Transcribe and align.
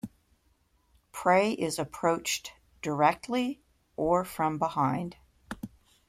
Prey 1.11 1.51
is 1.51 1.77
approached 1.77 2.53
directly 2.81 3.61
or 3.95 4.25
from 4.25 4.57
behind. 4.57 5.15